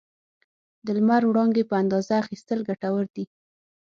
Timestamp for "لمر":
0.97-1.21